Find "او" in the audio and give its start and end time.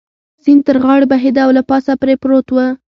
1.45-1.51